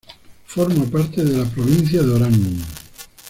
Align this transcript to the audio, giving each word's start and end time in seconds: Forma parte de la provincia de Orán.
Forma 0.47 0.83
parte 0.85 1.23
de 1.23 1.37
la 1.37 1.45
provincia 1.45 2.01
de 2.01 2.09
Orán. 2.15 2.57